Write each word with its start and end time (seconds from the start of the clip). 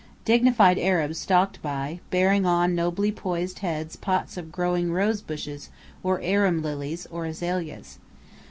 Dignified 0.25 0.79
Arabs 0.79 1.19
stalked 1.19 1.61
by, 1.61 1.99
bearing 2.09 2.43
on 2.43 2.73
nobly 2.73 3.11
poised 3.11 3.59
heads 3.59 3.95
pots 3.95 4.35
of 4.35 4.51
growing 4.51 4.91
rose 4.91 5.21
bushes 5.21 5.69
or 6.01 6.19
arum 6.21 6.63
lilies, 6.63 7.05
or 7.11 7.27
azaleas. 7.27 7.99